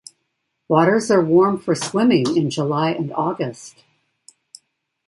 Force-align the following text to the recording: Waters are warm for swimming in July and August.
Waters 0.67 1.11
are 1.11 1.23
warm 1.23 1.59
for 1.59 1.75
swimming 1.75 2.35
in 2.35 2.49
July 2.49 2.89
and 2.89 3.13
August. 3.13 3.83